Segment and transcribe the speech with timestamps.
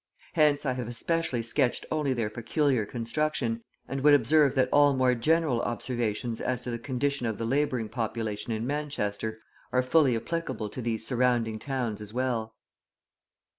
[0.33, 5.13] Hence I have especially sketched only their peculiar construction, and would observe, that all more
[5.13, 9.37] general observations as to the condition of the labouring population in Manchester
[9.71, 12.55] are fully applicable to these surrounding towns as well.